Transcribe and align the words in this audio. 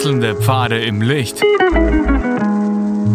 Wechselnde 0.00 0.34
Pfade 0.34 0.82
im 0.82 1.02
Licht. 1.02 1.42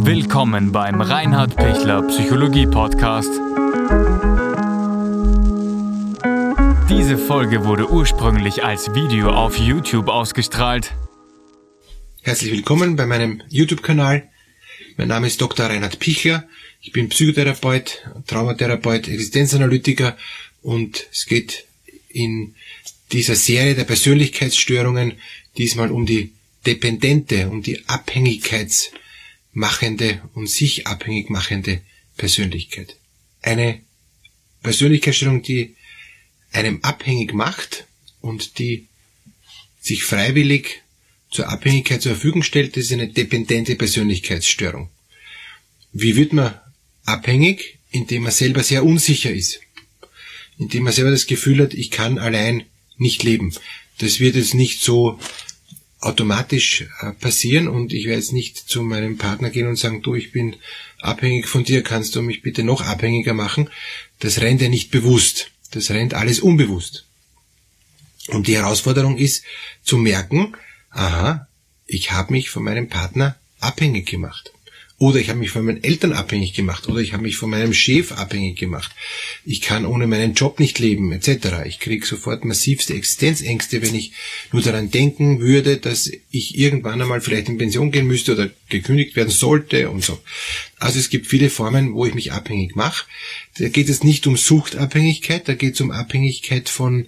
Willkommen 0.06 0.72
beim 0.72 1.02
Reinhard 1.02 1.56
Pichler 1.56 2.04
Psychologie 2.04 2.68
Podcast. 2.68 3.32
Diese 6.88 7.18
Folge 7.18 7.66
wurde 7.66 7.90
ursprünglich 7.90 8.64
als 8.64 8.94
Video 8.94 9.32
auf 9.32 9.58
YouTube 9.58 10.10
ausgestrahlt. 10.10 10.94
Herzlich 12.22 12.52
willkommen 12.52 12.96
bei 12.96 13.08
meinem 13.08 13.42
YouTube-Kanal. 13.50 14.30
Mein 14.98 15.08
Name 15.08 15.26
ist 15.26 15.42
Dr. 15.42 15.66
Reinhard 15.66 15.98
Pichler. 15.98 16.48
Ich 16.82 16.92
bin 16.92 17.10
Psychotherapeut, 17.10 18.04
Traumatherapeut, 18.28 19.08
Existenzanalytiker 19.08 20.16
und 20.62 21.08
es 21.12 21.26
geht 21.26 21.66
in 22.10 22.54
dieser 23.12 23.34
Serie 23.34 23.74
der 23.74 23.86
Persönlichkeitsstörungen 23.86 25.14
diesmal 25.58 25.90
um 25.90 26.06
die 26.06 26.35
dependente, 26.66 27.50
um 27.50 27.62
die 27.62 27.88
abhängigkeitsmachende 27.88 30.22
und 30.34 30.50
sich 30.50 30.88
abhängig 30.88 31.30
machende 31.30 31.82
Persönlichkeit. 32.18 32.96
Eine 33.42 33.82
Persönlichkeitsstörung, 34.64 35.44
die 35.44 35.76
einem 36.52 36.84
abhängig 36.84 37.34
macht 37.34 37.86
und 38.22 38.60
die 38.60 38.88
sich 39.80 40.04
freiwillig 40.04 40.82
zur 41.30 41.50
Abhängigkeit 41.50 42.02
zur 42.02 42.14
Verfügung 42.14 42.44
stellt, 42.44 42.78
ist 42.78 42.92
eine 42.92 43.10
dependente 43.10 43.76
Persönlichkeitsstörung. 43.76 44.90
Wie 45.92 46.16
wird 46.16 46.34
man 46.34 46.60
abhängig? 47.06 47.78
Indem 47.92 48.24
man 48.24 48.32
selber 48.32 48.64
sehr 48.64 48.84
unsicher 48.84 49.32
ist. 49.32 49.60
Indem 50.58 50.84
man 50.84 50.94
selber 50.94 51.12
das 51.12 51.28
Gefühl 51.28 51.62
hat, 51.62 51.74
ich 51.74 51.92
kann 51.92 52.18
allein 52.18 52.66
nicht 52.98 53.24
leben. 53.24 53.54
Das 54.00 54.20
wird 54.20 54.36
jetzt 54.36 54.54
nicht 54.54 54.82
so 54.82 55.20
automatisch 56.06 56.86
äh, 57.02 57.12
passieren 57.14 57.68
und 57.68 57.92
ich 57.92 58.06
werde 58.06 58.20
jetzt 58.20 58.34
nicht 58.34 58.58
zu 58.58 58.82
meinem 58.82 59.18
Partner 59.18 59.50
gehen 59.50 59.68
und 59.68 59.78
sagen, 59.78 60.02
du, 60.02 60.16
ich 60.16 60.32
bin 60.32 60.56
abhängig 61.00 61.48
von 61.48 61.64
dir, 61.64 61.84
kannst 61.84 62.16
du 62.16 62.22
mich 62.22 62.42
bitte 62.42 62.64
noch 62.64 62.82
abhängiger 62.82 63.34
machen? 63.34 63.70
Das 64.20 64.40
rennt 64.40 64.62
ja 64.62 64.70
nicht 64.70 64.92
bewusst. 64.92 65.52
Das 65.72 65.90
rennt 65.90 66.14
alles 66.14 66.40
unbewusst. 66.40 67.06
Und 68.28 68.48
die 68.48 68.56
Herausforderung 68.56 69.18
ist 69.18 69.44
zu 69.84 69.98
merken, 69.98 70.56
aha, 70.90 71.48
ich 71.86 72.12
habe 72.12 72.34
mich 72.34 72.50
von 72.50 72.64
meinem 72.64 72.88
Partner 72.88 73.38
abhängig 73.60 74.08
gemacht. 74.08 74.52
Oder 74.98 75.20
ich 75.20 75.28
habe 75.28 75.40
mich 75.40 75.50
von 75.50 75.66
meinen 75.66 75.84
Eltern 75.84 76.14
abhängig 76.14 76.54
gemacht. 76.54 76.88
Oder 76.88 77.02
ich 77.02 77.12
habe 77.12 77.24
mich 77.24 77.36
von 77.36 77.50
meinem 77.50 77.74
Chef 77.74 78.14
abhängig 78.14 78.58
gemacht. 78.58 78.92
Ich 79.44 79.60
kann 79.60 79.86
ohne 79.86 80.08
meinen 80.08 80.36
Job 80.36 80.58
nicht 80.58 80.80
leben, 80.80 81.12
etc. 81.12 81.66
Ich 81.66 81.80
kriege 81.80 82.06
sofort 82.06 82.46
massivste 82.46 82.94
Existenzängste, 82.94 83.82
wenn 83.82 83.94
ich 83.94 84.14
nur 84.54 84.62
daran 84.62 84.92
denken 84.92 85.42
würde, 85.42 85.78
dass 85.78 86.10
ich 86.32 86.58
irgendwann 86.58 87.02
einmal 87.02 87.20
vielleicht 87.20 87.50
in 87.50 87.58
Pension 87.58 87.92
gehen 87.92 88.08
müsste 88.08 88.34
oder 88.34 88.50
gekündigt 88.70 89.18
werden 89.18 89.32
sollte 89.32 89.90
und 89.90 90.02
so. 90.02 90.18
Also 90.80 90.98
es 90.98 91.10
gibt 91.10 91.28
viele 91.28 91.50
Formen, 91.50 91.94
wo 91.94 92.06
ich 92.06 92.14
mich 92.14 92.32
abhängig 92.32 92.78
mache. 92.78 93.06
Da 93.58 93.68
geht 93.68 93.90
es 93.90 94.02
nicht 94.02 94.28
um 94.28 94.38
Suchtabhängigkeit, 94.38 95.48
da 95.50 95.56
geht 95.56 95.74
es 95.74 95.82
um 95.82 95.92
Abhängigkeit 95.92 96.70
von, 96.70 97.08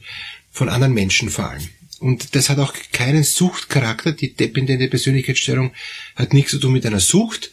von 0.51 0.67
anderen 0.67 0.93
Menschen 0.93 1.29
vor 1.29 1.51
allem. 1.51 1.69
Und 1.99 2.35
das 2.35 2.49
hat 2.49 2.59
auch 2.59 2.73
keinen 2.91 3.23
Suchtcharakter. 3.23 4.11
Die 4.11 4.33
dependente 4.33 4.87
Persönlichkeitsstörung 4.87 5.71
hat 6.15 6.33
nichts 6.33 6.51
zu 6.51 6.59
tun 6.59 6.73
mit 6.73 6.85
einer 6.85 6.99
Sucht, 6.99 7.51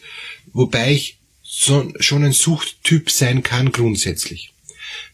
wobei 0.55 0.93
ich 0.93 1.19
so, 1.43 1.93
schon 1.99 2.23
ein 2.23 2.31
Suchttyp 2.31 3.11
sein 3.11 3.43
kann 3.43 3.71
grundsätzlich. 3.71 4.53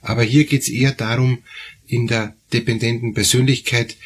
Aber 0.01 0.23
hier 0.23 0.45
geht 0.45 0.61
es 0.61 0.69
eher 0.69 0.93
darum, 0.93 1.39
in 1.87 2.07
der 2.07 2.35
dependenten 2.53 3.13
Persönlichkeit 3.13 3.97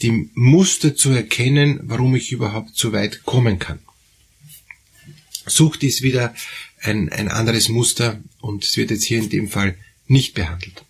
die 0.00 0.30
Muster 0.34 0.94
zu 0.94 1.10
erkennen, 1.10 1.80
warum 1.82 2.14
ich 2.14 2.32
überhaupt 2.32 2.76
so 2.76 2.92
weit 2.92 3.24
kommen 3.24 3.58
kann. 3.58 3.80
Sucht 5.46 5.82
ist 5.82 6.02
wieder 6.02 6.34
ein, 6.80 7.08
ein 7.10 7.28
anderes 7.28 7.68
Muster 7.68 8.22
und 8.40 8.64
es 8.64 8.76
wird 8.76 8.90
jetzt 8.90 9.04
hier 9.04 9.18
in 9.18 9.30
dem 9.30 9.48
Fall 9.48 9.76
nicht 10.06 10.34
behandelt. 10.34 10.84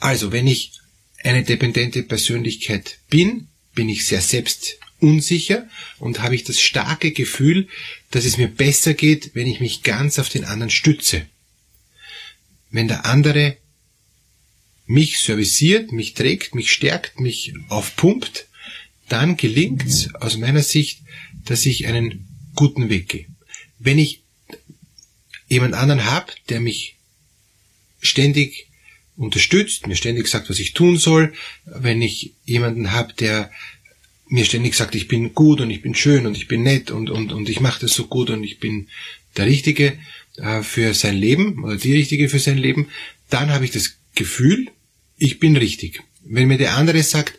Also, 0.00 0.32
wenn 0.32 0.46
ich 0.46 0.72
eine 1.22 1.42
dependente 1.42 2.02
Persönlichkeit 2.02 2.98
bin, 3.10 3.48
bin 3.74 3.88
ich 3.88 4.06
sehr 4.06 4.20
selbst 4.22 4.78
unsicher 5.00 5.68
und 5.98 6.20
habe 6.20 6.34
ich 6.34 6.44
das 6.44 6.60
starke 6.60 7.12
Gefühl, 7.12 7.68
dass 8.10 8.24
es 8.24 8.38
mir 8.38 8.48
besser 8.48 8.94
geht, 8.94 9.34
wenn 9.34 9.46
ich 9.46 9.60
mich 9.60 9.82
ganz 9.82 10.18
auf 10.18 10.28
den 10.28 10.44
anderen 10.44 10.70
stütze. 10.70 11.26
Wenn 12.70 12.88
der 12.88 13.06
andere 13.06 13.56
mich 14.86 15.18
serviciert, 15.18 15.92
mich 15.92 16.14
trägt, 16.14 16.54
mich 16.54 16.72
stärkt, 16.72 17.20
mich 17.20 17.54
aufpumpt, 17.68 18.46
dann 19.08 19.36
gelingt 19.36 19.84
es 19.84 20.14
aus 20.14 20.36
meiner 20.36 20.62
Sicht, 20.62 21.02
dass 21.44 21.66
ich 21.66 21.86
einen 21.86 22.28
guten 22.54 22.88
Weg 22.88 23.08
gehe. 23.08 23.26
Wenn 23.78 23.98
ich 23.98 24.22
jemand 25.48 25.74
anderen 25.74 26.04
habe, 26.04 26.32
der 26.48 26.60
mich 26.60 26.96
ständig 28.00 28.68
unterstützt, 29.16 29.86
mir 29.86 29.96
ständig 29.96 30.28
sagt, 30.28 30.50
was 30.50 30.58
ich 30.58 30.72
tun 30.72 30.98
soll, 30.98 31.32
wenn 31.64 32.02
ich 32.02 32.32
jemanden 32.44 32.92
habe, 32.92 33.12
der 33.14 33.50
mir 34.28 34.44
ständig 34.44 34.74
sagt, 34.74 34.94
ich 34.94 35.08
bin 35.08 35.34
gut 35.34 35.60
und 35.60 35.70
ich 35.70 35.82
bin 35.82 35.94
schön 35.94 36.26
und 36.26 36.36
ich 36.36 36.48
bin 36.48 36.62
nett 36.62 36.90
und, 36.90 37.10
und, 37.10 37.32
und 37.32 37.48
ich 37.48 37.60
mache 37.60 37.80
das 37.80 37.94
so 37.94 38.06
gut 38.06 38.30
und 38.30 38.42
ich 38.42 38.58
bin 38.58 38.88
der 39.36 39.46
Richtige 39.46 39.98
äh, 40.36 40.62
für 40.62 40.94
sein 40.94 41.16
Leben 41.16 41.62
oder 41.64 41.76
die 41.76 41.94
Richtige 41.94 42.28
für 42.28 42.38
sein 42.38 42.58
Leben, 42.58 42.88
dann 43.30 43.50
habe 43.50 43.64
ich 43.64 43.70
das 43.70 43.96
Gefühl, 44.14 44.68
ich 45.16 45.38
bin 45.38 45.56
richtig. 45.56 46.02
Wenn 46.24 46.48
mir 46.48 46.58
der 46.58 46.76
andere 46.76 47.02
sagt, 47.02 47.38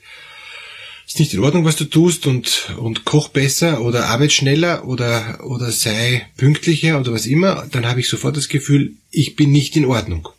ist 1.06 1.20
nicht 1.20 1.34
in 1.34 1.40
Ordnung, 1.40 1.64
was 1.64 1.78
du 1.78 1.86
tust 1.86 2.28
und, 2.28 2.74
und 2.78 3.06
koch 3.06 3.30
besser 3.30 3.82
oder 3.82 4.08
arbeite 4.08 4.34
schneller 4.34 4.86
oder, 4.86 5.46
oder 5.46 5.72
sei 5.72 6.28
pünktlicher 6.36 7.00
oder 7.00 7.14
was 7.14 7.26
immer, 7.26 7.68
dann 7.72 7.86
habe 7.86 8.02
ich 8.02 8.10
sofort 8.10 8.36
das 8.36 8.50
Gefühl, 8.50 8.96
ich 9.10 9.36
bin 9.36 9.52
nicht 9.52 9.76
in 9.76 9.86
Ordnung. 9.86 10.30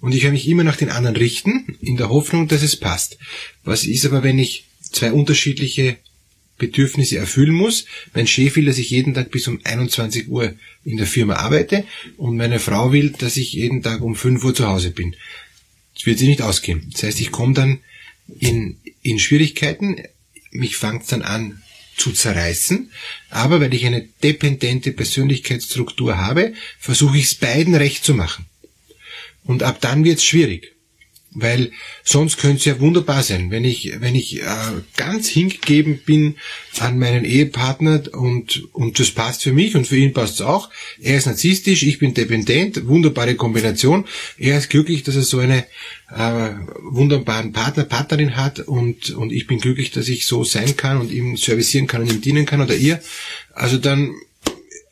Und 0.00 0.14
ich 0.14 0.22
werde 0.22 0.34
mich 0.34 0.48
immer 0.48 0.64
nach 0.64 0.76
den 0.76 0.90
anderen 0.90 1.16
richten, 1.16 1.76
in 1.80 1.96
der 1.96 2.08
Hoffnung, 2.08 2.48
dass 2.48 2.62
es 2.62 2.76
passt. 2.76 3.18
Was 3.64 3.84
ist 3.84 4.06
aber, 4.06 4.22
wenn 4.22 4.38
ich 4.38 4.67
zwei 4.90 5.12
unterschiedliche 5.12 5.96
Bedürfnisse 6.58 7.18
erfüllen 7.18 7.54
muss. 7.54 7.86
Mein 8.14 8.26
Chef 8.26 8.56
will, 8.56 8.66
dass 8.66 8.78
ich 8.78 8.90
jeden 8.90 9.14
Tag 9.14 9.30
bis 9.30 9.48
um 9.48 9.60
21 9.64 10.28
Uhr 10.28 10.54
in 10.84 10.96
der 10.96 11.06
Firma 11.06 11.34
arbeite 11.34 11.84
und 12.16 12.36
meine 12.36 12.58
Frau 12.58 12.92
will, 12.92 13.10
dass 13.10 13.36
ich 13.36 13.52
jeden 13.52 13.82
Tag 13.82 14.02
um 14.02 14.16
5 14.16 14.44
Uhr 14.44 14.54
zu 14.54 14.66
Hause 14.66 14.90
bin. 14.90 15.14
Das 15.94 16.06
wird 16.06 16.18
sich 16.18 16.28
nicht 16.28 16.42
ausgehen. 16.42 16.90
Das 16.92 17.04
heißt, 17.04 17.20
ich 17.20 17.30
komme 17.30 17.54
dann 17.54 17.78
in, 18.38 18.76
in 19.02 19.18
Schwierigkeiten, 19.18 20.02
mich 20.50 20.76
fängt 20.76 21.10
dann 21.10 21.22
an 21.22 21.62
zu 21.96 22.12
zerreißen, 22.12 22.92
aber 23.30 23.60
weil 23.60 23.74
ich 23.74 23.84
eine 23.84 24.06
dependente 24.22 24.92
Persönlichkeitsstruktur 24.92 26.18
habe, 26.18 26.54
versuche 26.78 27.18
ich 27.18 27.24
es 27.24 27.34
beiden 27.34 27.74
recht 27.74 28.04
zu 28.04 28.14
machen. 28.14 28.46
Und 29.44 29.62
ab 29.62 29.80
dann 29.80 30.04
wird 30.04 30.18
es 30.18 30.24
schwierig. 30.24 30.74
Weil 31.32 31.72
sonst 32.04 32.38
könnte 32.38 32.56
es 32.56 32.64
ja 32.64 32.80
wunderbar 32.80 33.22
sein, 33.22 33.50
wenn 33.50 33.64
ich, 33.64 33.92
wenn 34.00 34.14
ich 34.14 34.40
äh, 34.40 34.46
ganz 34.96 35.28
hingegeben 35.28 36.00
bin 36.04 36.36
an 36.78 36.98
meinen 36.98 37.24
Ehepartner 37.24 38.02
und, 38.12 38.68
und 38.72 38.98
das 38.98 39.10
passt 39.10 39.42
für 39.42 39.52
mich 39.52 39.76
und 39.76 39.86
für 39.86 39.96
ihn 39.96 40.14
passt 40.14 40.36
es 40.36 40.40
auch. 40.40 40.70
Er 41.00 41.18
ist 41.18 41.26
narzisstisch, 41.26 41.82
ich 41.82 41.98
bin 41.98 42.14
dependent, 42.14 42.86
wunderbare 42.86 43.34
Kombination. 43.34 44.06
Er 44.38 44.56
ist 44.56 44.70
glücklich, 44.70 45.02
dass 45.02 45.16
er 45.16 45.22
so 45.22 45.38
eine 45.38 45.66
äh, 46.10 46.50
wunderbaren 46.82 47.52
Partner, 47.52 47.84
Partnerin 47.84 48.36
hat 48.36 48.60
und, 48.60 49.10
und 49.10 49.30
ich 49.30 49.46
bin 49.46 49.60
glücklich, 49.60 49.90
dass 49.90 50.08
ich 50.08 50.26
so 50.26 50.44
sein 50.44 50.76
kann 50.76 50.98
und 50.98 51.12
ihm 51.12 51.36
servicieren 51.36 51.86
kann 51.86 52.02
und 52.02 52.10
ihm 52.10 52.22
dienen 52.22 52.46
kann 52.46 52.62
oder 52.62 52.74
ihr. 52.74 53.00
Also 53.52 53.76
dann 53.76 54.14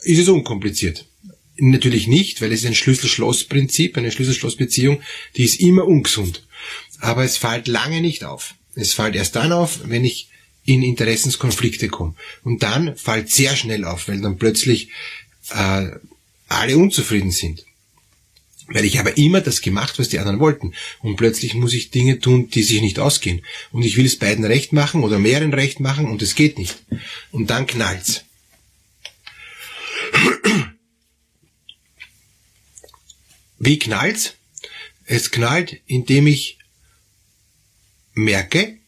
ist 0.02 0.18
es 0.18 0.28
unkompliziert. 0.28 1.06
Natürlich 1.58 2.06
nicht, 2.06 2.42
weil 2.42 2.52
es 2.52 2.60
ist 2.60 2.66
ein 2.66 2.74
Schlüssel-Schloss-Prinzip, 2.74 3.96
eine 3.96 4.12
Schlüssel-Schloss-Beziehung, 4.12 5.00
die 5.36 5.44
ist 5.44 5.60
immer 5.60 5.86
ungesund. 5.86 6.46
Aber 7.00 7.24
es 7.24 7.36
fällt 7.36 7.68
lange 7.68 8.00
nicht 8.00 8.24
auf. 8.24 8.54
Es 8.74 8.92
fällt 8.92 9.16
erst 9.16 9.36
dann 9.36 9.52
auf, 9.52 9.80
wenn 9.84 10.04
ich 10.04 10.28
in 10.66 10.82
Interessenskonflikte 10.82 11.88
komme. 11.88 12.14
Und 12.42 12.62
dann 12.62 12.96
fällt 12.96 13.30
sehr 13.30 13.56
schnell 13.56 13.84
auf, 13.84 14.08
weil 14.08 14.20
dann 14.20 14.36
plötzlich 14.36 14.90
äh, 15.50 15.86
alle 16.48 16.76
unzufrieden 16.76 17.30
sind. 17.30 17.64
Weil 18.68 18.84
ich 18.84 18.98
habe 18.98 19.10
immer 19.10 19.40
das 19.40 19.60
gemacht, 19.60 19.98
was 19.98 20.08
die 20.08 20.18
anderen 20.18 20.40
wollten. 20.40 20.74
Und 21.00 21.16
plötzlich 21.16 21.54
muss 21.54 21.72
ich 21.72 21.90
Dinge 21.90 22.18
tun, 22.18 22.50
die 22.50 22.64
sich 22.64 22.82
nicht 22.82 22.98
ausgehen. 22.98 23.42
Und 23.70 23.82
ich 23.84 23.96
will 23.96 24.06
es 24.06 24.18
beiden 24.18 24.44
recht 24.44 24.72
machen 24.72 25.04
oder 25.04 25.20
mehreren 25.20 25.54
recht 25.54 25.78
machen 25.78 26.06
und 26.06 26.20
es 26.20 26.34
geht 26.34 26.58
nicht. 26.58 26.76
Und 27.30 27.50
dann 27.50 27.66
knallt's. 27.66 28.24
Wie 33.58 33.78
knallt's? 33.78 34.34
Es 35.04 35.30
knallt, 35.30 35.80
indem 35.86 36.26
ich 36.26 36.58
merke, 38.14 38.78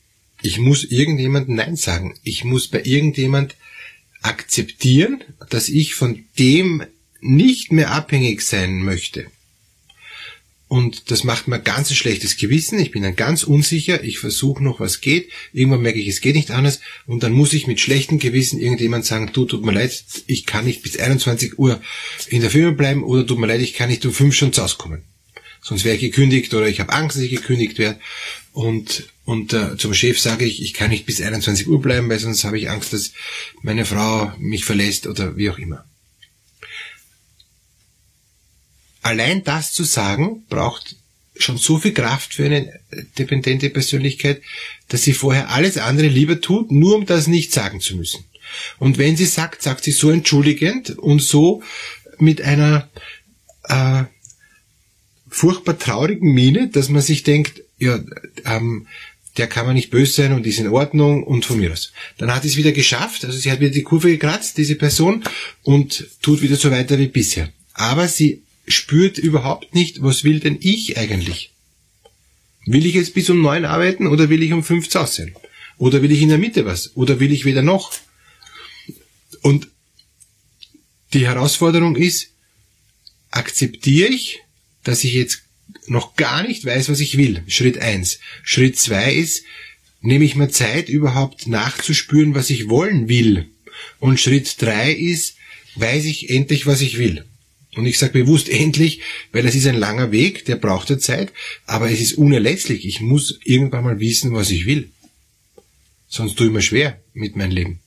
ich 0.43 0.59
muss 0.59 0.85
irgendjemand 0.85 1.49
Nein 1.49 1.76
sagen. 1.76 2.19
Ich 2.23 2.44
muss 2.44 2.69
bei 2.69 2.82
irgendjemand 2.82 3.56
akzeptieren, 4.23 5.23
dass 5.50 5.69
ich 5.69 5.94
von 5.94 6.25
dem 6.38 6.85
nicht 7.20 7.73
mehr 7.73 7.93
abhängig 7.93 8.43
sein 8.43 8.82
möchte. 8.82 9.31
Und 10.69 11.11
das 11.11 11.25
macht 11.25 11.49
mir 11.49 11.59
ganz 11.59 11.91
ein 11.91 11.97
schlechtes 11.97 12.37
Gewissen. 12.37 12.79
Ich 12.79 12.91
bin 12.91 13.03
dann 13.03 13.17
ganz 13.17 13.43
unsicher. 13.43 14.05
Ich 14.05 14.19
versuche 14.19 14.62
noch, 14.62 14.81
was 14.81 15.00
geht. 15.00 15.31
Irgendwann 15.55 15.81
merke 15.81 15.99
ich, 15.99 16.09
es 16.09 16.20
geht 16.20 16.37
nicht 16.37 16.50
anders. 16.50 16.81
Und 17.06 17.23
dann 17.23 17.32
muss 17.32 17.55
ich 17.55 17.67
mit 17.67 17.81
schlechtem 17.81 18.19
Gewissen 18.19 18.61
irgendjemand 18.61 19.06
sagen, 19.06 19.31
du, 19.32 19.47
tut 19.47 19.65
mir 19.65 19.73
leid, 19.73 20.05
ich 20.26 20.44
kann 20.44 20.67
nicht 20.67 20.82
bis 20.82 20.99
21 20.99 21.59
Uhr 21.59 21.81
in 22.29 22.43
der 22.43 22.50
Firma 22.50 22.73
bleiben 22.73 23.03
oder 23.03 23.26
tut 23.26 23.38
mir 23.38 23.47
leid, 23.47 23.62
ich 23.62 23.73
kann 23.73 23.88
nicht 23.88 24.05
um 24.05 24.12
5 24.12 24.35
schon 24.35 24.53
zu 24.53 24.62
Hause 24.62 24.76
kommen. 24.76 25.05
Sonst 25.62 25.85
wäre 25.85 25.97
ich 25.97 26.03
gekündigt 26.03 26.53
oder 26.53 26.69
ich 26.69 26.81
habe 26.81 26.93
Angst, 26.93 27.17
dass 27.17 27.25
ich 27.25 27.31
gekündigt 27.31 27.79
werde. 27.79 27.99
Und, 28.53 29.09
und 29.25 29.55
äh, 29.55 29.76
zum 29.79 29.94
Chef 29.94 30.21
sage 30.21 30.44
ich, 30.44 30.62
ich 30.62 30.75
kann 30.75 30.91
nicht 30.91 31.06
bis 31.06 31.21
21 31.21 31.67
Uhr 31.67 31.81
bleiben, 31.81 32.11
weil 32.11 32.19
sonst 32.19 32.44
habe 32.44 32.59
ich 32.59 32.69
Angst, 32.69 32.93
dass 32.93 33.12
meine 33.62 33.87
Frau 33.87 34.32
mich 34.38 34.67
verlässt 34.67 35.06
oder 35.06 35.37
wie 35.38 35.49
auch 35.49 35.59
immer. 35.59 35.88
Allein 39.03 39.45
das 39.45 39.73
zu 39.73 39.85
sagen, 39.85 40.45
braucht 40.49 40.97
schon 41.37 41.56
so 41.56 41.79
viel 41.79 41.93
Kraft 41.93 42.35
für 42.35 42.47
eine 42.47 42.81
dependente 43.19 43.71
Persönlichkeit, 43.71 44.43
dass 44.89 45.03
sie 45.03 45.12
vorher 45.12 45.50
alles 45.50 45.79
andere 45.79 46.09
lieber 46.09 46.41
tut, 46.41 46.73
nur 46.73 46.97
um 46.97 47.06
das 47.06 47.27
nicht 47.27 47.53
sagen 47.53 47.81
zu 47.81 47.97
müssen. 47.97 48.25
Und 48.79 48.99
wenn 48.99 49.17
sie 49.17 49.27
sagt, 49.27 49.62
sagt 49.62 49.85
sie 49.85 49.93
so 49.93 50.11
entschuldigend 50.11 50.99
und 50.99 51.23
so 51.23 51.62
mit 52.19 52.43
einer 52.43 52.89
äh, 53.65 54.05
furchtbar 55.29 55.79
traurigen 55.79 56.33
Miene, 56.33 56.69
dass 56.69 56.89
man 56.89 57.03
sich 57.03 57.23
denkt, 57.23 57.62
ja, 57.79 58.00
ähm, 58.45 58.87
der 59.37 59.47
kann 59.47 59.67
man 59.67 59.77
nicht 59.77 59.91
böse 59.91 60.12
sein 60.12 60.33
und 60.33 60.47
ist 60.47 60.59
in 60.59 60.69
Ordnung 60.69 61.23
und 61.23 61.45
von 61.45 61.61
mir 61.61 61.73
aus. 61.73 61.93
Dann 62.17 62.35
hat 62.35 62.43
sie 62.43 62.49
es 62.49 62.56
wieder 62.56 62.73
geschafft, 62.73 63.25
also 63.25 63.39
sie 63.39 63.53
hat 63.53 63.61
wieder 63.61 63.71
die 63.71 63.85
Kurve 63.85 64.11
gekratzt, 64.11 64.59
diese 64.59 64.75
Person, 64.75 65.23
und 65.62 66.09
tut 66.23 66.43
wieder 66.43 66.56
so 66.56 66.73
weiter 66.73 66.99
wie 66.99 67.06
bisher. 67.06 67.50
Aber 67.75 68.09
sie 68.09 68.43
spürt 68.69 69.19
überhaupt 69.19 69.75
nicht, 69.75 70.03
was 70.03 70.25
will 70.25 70.41
denn 70.41 70.59
ich 70.61 70.97
eigentlich? 70.97 71.53
Will 72.67 72.87
ich 72.87 72.94
jetzt 72.94 73.15
bis 73.15 73.31
um 73.31 73.41
neun 73.41 73.65
arbeiten 73.65 74.06
oder 74.06 74.29
will 74.29 74.43
ich 74.43 74.53
um 74.53 74.62
fünf 74.62 74.88
zu 74.88 75.05
sein? 75.06 75.35
Oder 75.79 76.03
will 76.03 76.12
ich 76.12 76.23
in 76.23 76.29
der 76.29 76.38
Mitte 76.38 76.67
was? 76.67 76.97
Oder 76.97 77.20
will 77.20 77.32
ich 77.32 77.44
weder 77.44 77.62
noch? 77.62 77.93
Und 79.43 79.69
die 81.15 81.26
Herausforderung 81.26 81.97
ist, 81.97 82.29
akzeptiere 83.31 84.11
ich, 84.11 84.41
dass 84.85 85.05
ich 85.05 85.14
jetzt 85.14 85.43
noch 85.87 86.17
gar 86.17 86.43
nicht 86.43 86.64
weiß, 86.64 86.88
was 86.88 87.00
ich 87.00 87.17
will. 87.17 87.43
Schritt 87.47 87.79
eins. 87.79 88.19
Schritt 88.43 88.79
zwei 88.79 89.14
ist, 89.14 89.44
nehme 90.00 90.25
ich 90.25 90.37
mir 90.37 90.50
Zeit, 90.50 90.88
überhaupt 90.88 91.47
nachzuspüren, 91.47 92.35
was 92.35 92.50
ich 92.50 92.69
wollen 92.69 93.09
will. 93.09 93.47
Und 94.00 94.21
Schritt 94.21 94.61
drei 94.61 94.93
ist, 94.93 95.37
weiß 95.76 96.05
ich 96.05 96.31
endlich, 96.31 96.67
was 96.67 96.81
ich 96.81 96.99
will. 96.99 97.25
Und 97.76 97.87
ich 97.87 97.99
sage 97.99 98.12
bewusst 98.12 98.49
endlich, 98.49 99.00
weil 99.32 99.47
es 99.47 99.55
ist 99.55 99.67
ein 99.67 99.76
langer 99.76 100.11
Weg, 100.11 100.44
der 100.47 100.56
braucht 100.56 100.91
ja 100.91 100.99
Zeit, 100.99 101.32
aber 101.67 101.91
es 101.91 102.00
ist 102.00 102.15
unerlässlich. 102.15 102.87
Ich 102.87 103.00
muss 103.00 103.38
irgendwann 103.44 103.85
mal 103.85 104.00
wissen, 104.00 104.32
was 104.32 104.50
ich 104.50 104.67
will. 104.67 104.91
Sonst 106.09 106.37
tue 106.37 106.47
ich 106.47 106.53
mir 106.53 106.62
schwer 106.62 107.00
mit 107.12 107.37
meinem 107.37 107.53
Leben. 107.53 107.81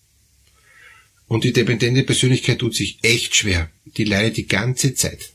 Und 1.27 1.43
die 1.43 1.53
dependente 1.53 2.03
Persönlichkeit 2.03 2.59
tut 2.59 2.75
sich 2.75 2.99
echt 3.01 3.35
schwer. 3.35 3.71
Die 3.97 4.03
leidet 4.03 4.37
die 4.37 4.47
ganze 4.47 4.93
Zeit. 4.93 5.31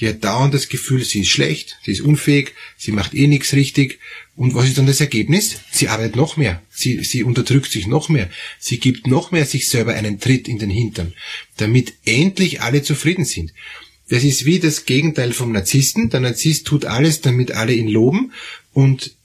Die 0.00 0.08
hat 0.08 0.22
dauernd 0.22 0.54
das 0.54 0.68
Gefühl, 0.68 1.04
sie 1.04 1.20
ist 1.20 1.28
schlecht, 1.28 1.78
sie 1.84 1.92
ist 1.92 2.00
unfähig, 2.00 2.54
sie 2.76 2.92
macht 2.92 3.14
eh 3.14 3.26
nichts 3.26 3.52
richtig. 3.52 3.98
Und 4.36 4.54
was 4.54 4.66
ist 4.66 4.78
dann 4.78 4.86
das 4.86 5.00
Ergebnis? 5.00 5.56
Sie 5.72 5.88
arbeitet 5.88 6.14
noch 6.14 6.36
mehr, 6.36 6.62
sie, 6.70 7.02
sie 7.02 7.24
unterdrückt 7.24 7.72
sich 7.72 7.88
noch 7.88 8.08
mehr, 8.08 8.30
sie 8.60 8.78
gibt 8.78 9.08
noch 9.08 9.32
mehr 9.32 9.44
sich 9.44 9.68
selber 9.68 9.94
einen 9.94 10.20
Tritt 10.20 10.46
in 10.46 10.58
den 10.58 10.70
Hintern, 10.70 11.14
damit 11.56 11.94
endlich 12.04 12.60
alle 12.60 12.82
zufrieden 12.82 13.24
sind. 13.24 13.52
Das 14.08 14.24
ist 14.24 14.44
wie 14.44 14.58
das 14.58 14.86
Gegenteil 14.86 15.32
vom 15.32 15.52
Narzissten. 15.52 16.08
Der 16.10 16.20
Narzisst 16.20 16.66
tut 16.66 16.84
alles, 16.84 17.20
damit 17.20 17.50
alle 17.50 17.74
ihn 17.74 17.88
loben 17.88 18.32
und 18.72 19.16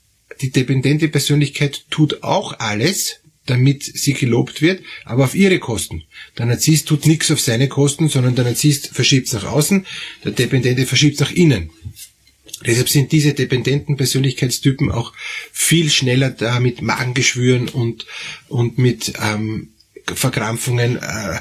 die 0.42 0.50
dependente 0.50 1.08
Persönlichkeit 1.08 1.86
tut 1.90 2.24
auch 2.24 2.60
alles, 2.60 3.20
damit 3.46 3.84
sie 3.84 4.14
gelobt 4.14 4.62
wird, 4.62 4.84
aber 5.06 5.26
auf 5.26 5.36
ihre 5.36 5.60
Kosten. 5.60 6.04
Der 6.38 6.46
Narzisst 6.46 6.88
tut 6.88 7.06
nichts 7.06 7.30
auf 7.32 7.42
seine 7.42 7.68
Kosten, 7.68 8.08
sondern 8.08 8.36
der 8.36 8.46
Narzisst 8.46 8.88
verschiebt 8.88 9.32
nach 9.34 9.46
außen, 9.46 9.86
der 10.24 10.32
Dependente 10.32 10.86
verschiebt 10.86 11.20
nach 11.20 11.32
innen. 11.32 11.70
Deshalb 12.66 12.90
sind 12.90 13.12
diese 13.12 13.34
dependenten 13.34 13.98
Persönlichkeitstypen 13.98 14.92
auch 14.92 15.14
viel 15.52 15.90
schneller 15.90 16.30
da 16.30 16.60
mit 16.60 16.82
Magengeschwüren 16.82 17.68
und, 17.68 18.06
und 18.48 18.78
mit 18.78 19.14
ähm, 19.22 19.74
Verkrampfungen, 20.06 20.98
äh, 21.02 21.36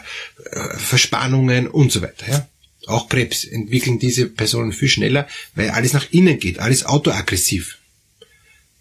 äh, 0.50 0.78
Verspannungen 0.78 1.68
und 1.68 1.92
so 1.92 2.02
weiter. 2.02 2.28
Ja? 2.28 2.48
Auch 2.86 3.08
Krebs 3.08 3.44
entwickeln 3.44 3.98
diese 3.98 4.26
Personen 4.26 4.72
viel 4.72 4.88
schneller, 4.88 5.28
weil 5.54 5.70
alles 5.70 5.92
nach 5.92 6.06
innen 6.10 6.40
geht, 6.40 6.58
alles 6.58 6.84
autoaggressiv, 6.84 7.78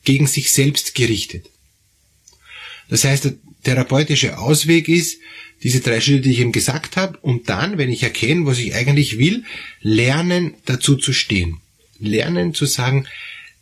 gegen 0.04 0.26
sich 0.26 0.52
selbst 0.52 0.96
gerichtet. 0.96 1.48
Das 2.92 3.06
heißt, 3.06 3.26
der 3.26 3.34
therapeutische 3.64 4.38
Ausweg 4.38 4.88
ist, 4.88 5.18
diese 5.64 5.80
drei 5.80 6.02
Schritte, 6.02 6.22
die 6.22 6.32
ich 6.32 6.40
eben 6.42 6.52
gesagt 6.52 6.98
habe, 6.98 7.18
und 7.20 7.50
dann, 7.50 7.78
wenn 7.78 7.90
ich 7.90 8.04
erkenne, 8.04 8.46
was 8.46 8.60
ich 8.60 8.76
eigentlich 8.76 9.18
will, 9.18 9.46
lernen 9.82 10.56
dazu 10.66 10.98
zu 10.98 11.14
stehen. 11.14 11.58
Lernen 12.00 12.54
zu 12.54 12.66
sagen, 12.66 13.08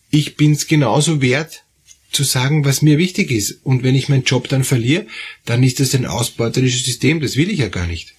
ich 0.09 0.35
bin's 0.35 0.67
genauso 0.67 1.21
wert, 1.21 1.63
zu 2.11 2.23
sagen, 2.23 2.65
was 2.65 2.81
mir 2.81 2.97
wichtig 2.97 3.29
ist. 3.29 3.59
Und 3.63 3.83
wenn 3.83 3.93
ich 3.93 4.09
meinen 4.09 4.23
Job 4.23 4.47
dann 4.47 4.63
verliere, 4.63 5.05
dann 5.45 5.61
ist 5.61 5.79
das 5.79 5.93
ein 5.93 6.07
ausbeuterisches 6.07 6.83
System, 6.83 7.19
das 7.19 7.35
will 7.35 7.51
ich 7.51 7.59
ja 7.59 7.67
gar 7.67 7.85
nicht. 7.85 8.15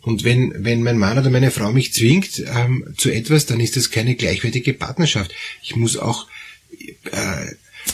Und 0.00 0.24
wenn, 0.24 0.54
wenn 0.64 0.82
mein 0.82 0.96
Mann 0.96 1.18
oder 1.18 1.28
meine 1.28 1.50
Frau 1.50 1.72
mich 1.72 1.92
zwingt 1.92 2.42
ähm, 2.46 2.86
zu 2.96 3.10
etwas, 3.10 3.44
dann 3.44 3.60
ist 3.60 3.76
das 3.76 3.90
keine 3.90 4.14
gleichwertige 4.14 4.72
Partnerschaft. 4.72 5.34
Ich 5.62 5.76
muss 5.76 5.98
auch 5.98 6.26
äh, 7.10 7.46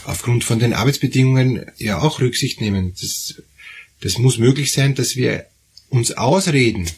aufgrund 0.05 0.45
von 0.45 0.59
den 0.59 0.73
Arbeitsbedingungen 0.73 1.67
ja 1.79 2.01
auch 2.01 2.21
Rücksicht 2.21 2.61
nehmen. 2.61 2.95
Das, 3.01 3.43
das 4.01 4.19
muss 4.19 4.39
möglich 4.39 4.73
sein, 4.73 4.95
dass 4.95 5.17
wir 5.17 5.47
uns 5.89 6.13
ausreden 6.13 6.91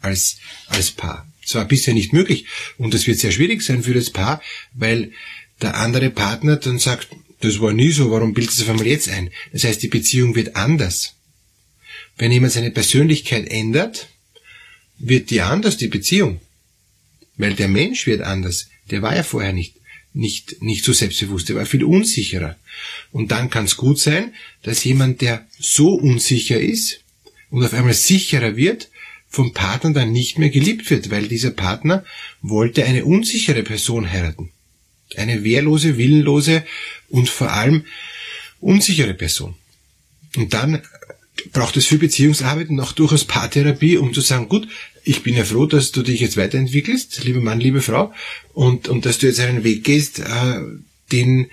als, 0.00 0.36
als 0.66 0.90
Paar. 0.90 1.26
Das 1.42 1.54
war 1.54 1.64
bisher 1.64 1.94
nicht 1.94 2.12
möglich 2.12 2.46
und 2.78 2.94
das 2.94 3.06
wird 3.06 3.18
sehr 3.18 3.32
schwierig 3.32 3.62
sein 3.62 3.82
für 3.82 3.94
das 3.94 4.10
Paar, 4.10 4.40
weil 4.72 5.12
der 5.60 5.76
andere 5.76 6.10
Partner 6.10 6.56
dann 6.56 6.78
sagt, 6.78 7.08
das 7.40 7.60
war 7.60 7.72
nie 7.72 7.90
so, 7.90 8.10
warum 8.10 8.34
bildet 8.34 8.54
es 8.54 8.62
auf 8.62 8.68
einmal 8.68 8.86
jetzt 8.86 9.08
ein? 9.08 9.30
Das 9.52 9.64
heißt, 9.64 9.82
die 9.82 9.88
Beziehung 9.88 10.34
wird 10.34 10.54
anders. 10.54 11.14
Wenn 12.16 12.30
jemand 12.30 12.52
seine 12.52 12.70
Persönlichkeit 12.70 13.48
ändert, 13.48 14.08
wird 14.98 15.30
die 15.30 15.40
anders, 15.40 15.76
die 15.76 15.88
Beziehung. 15.88 16.40
Weil 17.36 17.54
der 17.54 17.68
Mensch 17.68 18.06
wird 18.06 18.20
anders. 18.20 18.68
Der 18.90 19.02
war 19.02 19.16
ja 19.16 19.24
vorher 19.24 19.52
nicht 19.52 19.74
nicht, 20.14 20.62
nicht 20.62 20.84
so 20.84 20.92
selbstbewusst, 20.92 21.48
er 21.50 21.56
war 21.56 21.66
viel 21.66 21.84
unsicherer. 21.84 22.56
Und 23.10 23.30
dann 23.30 23.50
kann 23.50 23.64
es 23.64 23.76
gut 23.76 23.98
sein, 23.98 24.34
dass 24.62 24.84
jemand, 24.84 25.20
der 25.20 25.46
so 25.58 25.94
unsicher 25.94 26.60
ist 26.60 27.00
und 27.50 27.64
auf 27.64 27.72
einmal 27.72 27.94
sicherer 27.94 28.56
wird, 28.56 28.88
vom 29.28 29.54
Partner 29.54 29.92
dann 29.92 30.12
nicht 30.12 30.38
mehr 30.38 30.50
geliebt 30.50 30.90
wird, 30.90 31.10
weil 31.10 31.26
dieser 31.26 31.50
Partner 31.50 32.04
wollte 32.42 32.84
eine 32.84 33.06
unsichere 33.06 33.62
Person 33.62 34.10
heiraten. 34.10 34.50
Eine 35.16 35.42
wehrlose, 35.42 35.96
willenlose 35.96 36.64
und 37.08 37.30
vor 37.30 37.50
allem 37.50 37.84
unsichere 38.60 39.14
Person. 39.14 39.54
Und 40.36 40.52
dann 40.52 40.82
braucht 41.52 41.76
es 41.76 41.86
viel 41.86 41.98
Beziehungsarbeit 41.98 42.68
und 42.68 42.80
auch 42.80 42.92
durchaus 42.92 43.24
Paartherapie, 43.24 43.96
um 43.96 44.12
zu 44.12 44.20
sagen, 44.20 44.48
gut, 44.48 44.68
ich 45.04 45.22
bin 45.22 45.36
ja 45.36 45.44
froh, 45.44 45.66
dass 45.66 45.92
du 45.92 46.02
dich 46.02 46.20
jetzt 46.20 46.36
weiterentwickelst, 46.36 47.24
lieber 47.24 47.40
Mann, 47.40 47.60
liebe 47.60 47.82
Frau, 47.82 48.12
und, 48.52 48.88
und 48.88 49.04
dass 49.06 49.18
du 49.18 49.26
jetzt 49.26 49.40
einen 49.40 49.64
Weg 49.64 49.84
gehst, 49.84 50.20
äh, 50.20 50.60
den, 51.10 51.50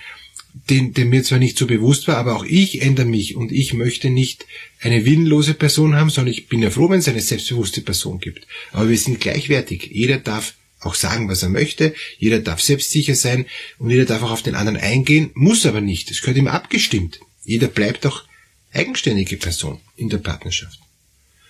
den, 0.69 0.93
der 0.93 1.05
mir 1.05 1.23
zwar 1.23 1.39
nicht 1.39 1.57
so 1.57 1.67
bewusst 1.67 2.07
war, 2.07 2.17
aber 2.17 2.35
auch 2.35 2.45
ich 2.45 2.81
ändere 2.81 3.05
mich 3.05 3.35
und 3.35 3.51
ich 3.51 3.73
möchte 3.73 4.09
nicht 4.09 4.45
eine 4.81 5.05
willenlose 5.05 5.53
Person 5.53 5.95
haben, 5.95 6.09
sondern 6.09 6.33
ich 6.33 6.47
bin 6.47 6.61
ja 6.61 6.69
froh, 6.69 6.89
wenn 6.89 6.99
es 6.99 7.07
eine 7.07 7.21
selbstbewusste 7.21 7.81
Person 7.81 8.19
gibt. 8.19 8.47
Aber 8.71 8.89
wir 8.89 8.97
sind 8.97 9.19
gleichwertig. 9.19 9.89
Jeder 9.91 10.17
darf 10.17 10.53
auch 10.81 10.95
sagen, 10.95 11.27
was 11.27 11.43
er 11.43 11.49
möchte, 11.49 11.93
jeder 12.19 12.39
darf 12.39 12.61
selbstsicher 12.61 13.15
sein 13.15 13.45
und 13.79 13.89
jeder 13.89 14.05
darf 14.05 14.23
auch 14.23 14.31
auf 14.31 14.43
den 14.43 14.55
anderen 14.55 14.77
eingehen, 14.77 15.31
muss 15.33 15.65
aber 15.65 15.81
nicht. 15.81 16.09
Es 16.09 16.21
gehört 16.21 16.37
immer 16.37 16.53
abgestimmt. 16.53 17.19
Jeder 17.43 17.67
bleibt 17.67 18.05
auch 18.05 18.23
eigenständige 18.71 19.37
Person 19.37 19.79
in 19.97 20.09
der 20.09 20.19
Partnerschaft. 20.19 20.79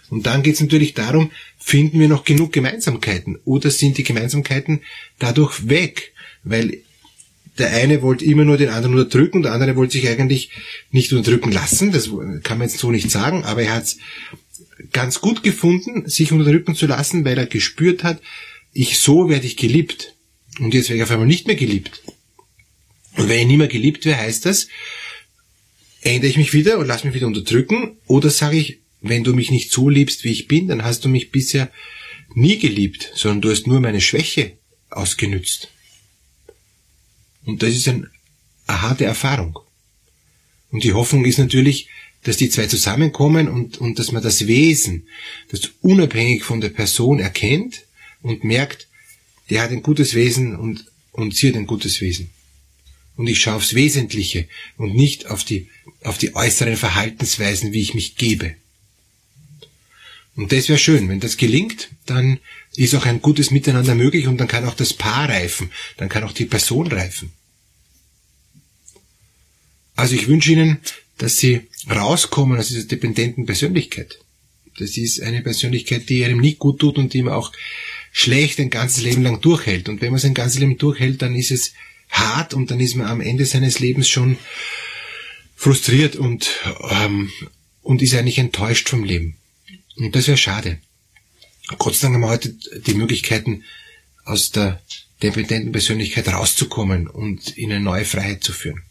Und 0.09 0.25
dann 0.25 0.43
geht 0.43 0.55
es 0.55 0.61
natürlich 0.61 0.93
darum, 0.93 1.31
finden 1.57 1.99
wir 1.99 2.07
noch 2.07 2.23
genug 2.23 2.51
Gemeinsamkeiten 2.51 3.37
oder 3.45 3.69
sind 3.69 3.97
die 3.97 4.03
Gemeinsamkeiten 4.03 4.81
dadurch 5.19 5.69
weg? 5.69 6.13
Weil 6.43 6.79
der 7.57 7.71
eine 7.71 8.01
wollte 8.01 8.25
immer 8.25 8.45
nur 8.45 8.57
den 8.57 8.69
anderen 8.69 8.97
unterdrücken, 8.97 9.43
der 9.43 9.51
andere 9.51 9.75
wollte 9.75 9.93
sich 9.93 10.07
eigentlich 10.07 10.49
nicht 10.91 11.11
unterdrücken 11.11 11.51
lassen, 11.51 11.91
das 11.91 12.09
kann 12.43 12.57
man 12.57 12.67
jetzt 12.67 12.79
so 12.79 12.89
nicht 12.89 13.11
sagen, 13.11 13.43
aber 13.43 13.63
er 13.63 13.75
hat 13.75 13.83
es 13.83 13.97
ganz 14.93 15.19
gut 15.19 15.43
gefunden, 15.43 16.07
sich 16.07 16.31
unterdrücken 16.31 16.75
zu 16.75 16.87
lassen, 16.87 17.25
weil 17.25 17.37
er 17.37 17.45
gespürt 17.45 18.03
hat, 18.03 18.21
ich 18.71 18.99
so 18.99 19.29
werde 19.29 19.45
ich 19.45 19.57
geliebt. 19.57 20.15
Und 20.59 20.73
jetzt 20.73 20.89
werde 20.89 20.97
ich 20.97 21.03
auf 21.03 21.11
einmal 21.11 21.27
nicht 21.27 21.47
mehr 21.47 21.55
geliebt. 21.55 22.01
Und 23.17 23.29
wenn 23.29 23.39
ich 23.39 23.47
nicht 23.47 23.57
mehr 23.57 23.67
geliebt 23.67 24.05
wäre, 24.05 24.17
heißt 24.17 24.45
das, 24.45 24.67
ändere 26.01 26.29
ich 26.29 26.37
mich 26.37 26.53
wieder 26.53 26.77
und 26.77 26.87
lass 26.87 27.03
mich 27.03 27.13
wieder 27.13 27.27
unterdrücken 27.27 27.97
oder 28.07 28.29
sage 28.29 28.57
ich, 28.57 28.79
wenn 29.01 29.23
du 29.23 29.33
mich 29.33 29.51
nicht 29.51 29.71
so 29.71 29.89
liebst, 29.89 30.23
wie 30.23 30.31
ich 30.31 30.47
bin, 30.47 30.67
dann 30.67 30.83
hast 30.83 31.05
du 31.05 31.09
mich 31.09 31.31
bisher 31.31 31.71
nie 32.33 32.57
geliebt, 32.57 33.11
sondern 33.15 33.41
du 33.41 33.51
hast 33.51 33.67
nur 33.67 33.79
meine 33.79 34.01
Schwäche 34.01 34.57
ausgenützt. 34.89 35.69
Und 37.45 37.63
das 37.63 37.69
ist 37.69 37.87
ein, 37.87 38.09
eine 38.67 38.81
harte 38.81 39.05
Erfahrung. 39.05 39.59
Und 40.71 40.83
die 40.83 40.93
Hoffnung 40.93 41.25
ist 41.25 41.39
natürlich, 41.39 41.87
dass 42.23 42.37
die 42.37 42.49
zwei 42.49 42.67
zusammenkommen 42.67 43.47
und, 43.47 43.77
und 43.77 43.97
dass 43.97 44.11
man 44.11 44.21
das 44.21 44.47
Wesen, 44.47 45.07
das 45.49 45.71
unabhängig 45.81 46.43
von 46.43 46.61
der 46.61 46.69
Person 46.69 47.19
erkennt 47.19 47.85
und 48.21 48.43
merkt, 48.43 48.87
der 49.49 49.61
hat 49.61 49.71
ein 49.71 49.81
gutes 49.81 50.13
Wesen 50.13 50.55
und, 50.55 50.85
und 51.11 51.35
sie 51.35 51.49
hat 51.49 51.55
ein 51.55 51.65
gutes 51.65 52.01
Wesen. 52.01 52.29
Und 53.15 53.27
ich 53.27 53.41
schaue 53.41 53.55
aufs 53.55 53.73
Wesentliche 53.73 54.47
und 54.77 54.95
nicht 54.95 55.27
auf 55.27 55.43
die, 55.43 55.67
auf 56.03 56.17
die 56.17 56.35
äußeren 56.35 56.77
Verhaltensweisen, 56.77 57.73
wie 57.73 57.81
ich 57.81 57.93
mich 57.93 58.15
gebe. 58.15 58.55
Und 60.35 60.51
das 60.51 60.69
wäre 60.69 60.79
schön. 60.79 61.09
Wenn 61.09 61.19
das 61.19 61.37
gelingt, 61.37 61.89
dann 62.05 62.39
ist 62.75 62.95
auch 62.95 63.05
ein 63.05 63.21
gutes 63.21 63.51
Miteinander 63.51 63.95
möglich 63.95 64.27
und 64.27 64.37
dann 64.37 64.47
kann 64.47 64.65
auch 64.65 64.75
das 64.75 64.93
Paar 64.93 65.27
reifen, 65.27 65.71
dann 65.97 66.09
kann 66.09 66.23
auch 66.23 66.31
die 66.31 66.45
Person 66.45 66.87
reifen. 66.87 67.31
Also 69.95 70.15
ich 70.15 70.27
wünsche 70.27 70.53
Ihnen, 70.53 70.79
dass 71.17 71.37
Sie 71.37 71.61
rauskommen 71.89 72.57
aus 72.57 72.69
dieser 72.69 72.85
dependenten 72.85 73.45
Persönlichkeit. 73.45 74.19
Das 74.77 74.95
ist 74.95 75.21
eine 75.21 75.41
Persönlichkeit, 75.41 76.07
die 76.07 76.23
einem 76.23 76.39
nicht 76.39 76.59
gut 76.59 76.79
tut 76.79 76.97
und 76.97 77.13
die 77.13 77.21
man 77.21 77.33
auch 77.33 77.51
schlecht 78.13 78.59
ein 78.59 78.69
ganzes 78.69 79.03
Leben 79.03 79.23
lang 79.23 79.41
durchhält. 79.41 79.89
Und 79.89 80.01
wenn 80.01 80.11
man 80.11 80.19
sein 80.19 80.33
ganzes 80.33 80.59
Leben 80.59 80.77
durchhält, 80.77 81.21
dann 81.21 81.35
ist 81.35 81.51
es 81.51 81.73
hart 82.09 82.53
und 82.53 82.71
dann 82.71 82.79
ist 82.79 82.95
man 82.95 83.07
am 83.07 83.21
Ende 83.21 83.45
seines 83.45 83.79
Lebens 83.79 84.07
schon 84.07 84.37
frustriert 85.55 86.15
und, 86.15 86.49
ähm, 86.89 87.29
und 87.81 88.01
ist 88.01 88.15
eigentlich 88.15 88.39
enttäuscht 88.39 88.87
vom 88.87 89.03
Leben. 89.03 89.35
Und 89.99 90.15
das 90.15 90.27
wäre 90.27 90.37
schade. 90.37 90.79
Gott 91.77 91.95
sei 91.95 92.07
Dank 92.07 92.15
haben 92.15 92.21
wir 92.21 92.29
heute 92.29 92.55
die 92.87 92.93
Möglichkeiten, 92.93 93.63
aus 94.25 94.51
der 94.51 94.81
dependenten 95.21 95.71
Persönlichkeit 95.71 96.27
rauszukommen 96.29 97.07
und 97.07 97.57
in 97.57 97.71
eine 97.71 97.83
neue 97.83 98.05
Freiheit 98.05 98.43
zu 98.43 98.53
führen. 98.53 98.83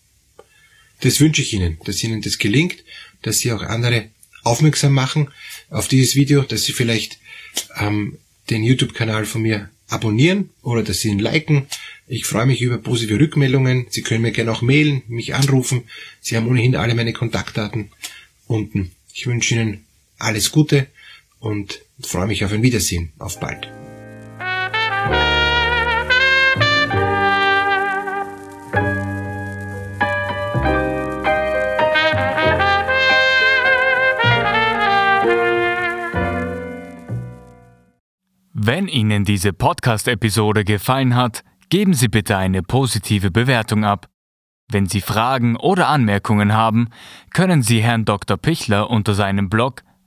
Das 1.00 1.20
wünsche 1.20 1.42
ich 1.42 1.52
Ihnen, 1.52 1.78
dass 1.84 2.02
Ihnen 2.04 2.22
das 2.22 2.38
gelingt, 2.38 2.84
dass 3.22 3.38
Sie 3.38 3.52
auch 3.52 3.62
andere 3.62 4.10
aufmerksam 4.42 4.92
machen 4.92 5.28
auf 5.70 5.88
dieses 5.88 6.14
Video, 6.14 6.42
dass 6.42 6.64
Sie 6.64 6.72
vielleicht 6.72 7.18
ähm, 7.76 8.18
den 8.50 8.64
YouTube-Kanal 8.64 9.26
von 9.26 9.42
mir 9.42 9.70
abonnieren 9.88 10.50
oder 10.62 10.82
dass 10.82 11.00
Sie 11.00 11.08
ihn 11.08 11.18
liken. 11.18 11.66
Ich 12.06 12.26
freue 12.26 12.46
mich 12.46 12.60
über 12.60 12.78
positive 12.78 13.20
Rückmeldungen. 13.20 13.86
Sie 13.90 14.02
können 14.02 14.22
mir 14.22 14.32
gerne 14.32 14.52
auch 14.52 14.62
mailen, 14.62 15.02
mich 15.08 15.34
anrufen. 15.34 15.84
Sie 16.20 16.36
haben 16.36 16.48
ohnehin 16.48 16.76
alle 16.76 16.94
meine 16.94 17.12
Kontaktdaten 17.12 17.90
unten. 18.46 18.92
Ich 19.14 19.26
wünsche 19.26 19.54
Ihnen 19.54 19.84
alles 20.18 20.50
Gute 20.50 20.88
und 21.40 21.80
freue 22.00 22.26
mich 22.26 22.44
auf 22.44 22.52
ein 22.52 22.62
Wiedersehen. 22.62 23.12
Auf 23.18 23.38
bald. 23.40 23.68
Wenn 38.52 38.86
Ihnen 38.86 39.24
diese 39.24 39.54
Podcast-Episode 39.54 40.62
gefallen 40.62 41.16
hat, 41.16 41.42
geben 41.70 41.94
Sie 41.94 42.08
bitte 42.08 42.36
eine 42.36 42.62
positive 42.62 43.30
Bewertung 43.30 43.84
ab. 43.84 44.08
Wenn 44.70 44.84
Sie 44.84 45.00
Fragen 45.00 45.56
oder 45.56 45.88
Anmerkungen 45.88 46.52
haben, 46.52 46.90
können 47.32 47.62
Sie 47.62 47.80
Herrn 47.82 48.04
Dr. 48.04 48.36
Pichler 48.36 48.90
unter 48.90 49.14
seinem 49.14 49.48
Blog 49.48 49.84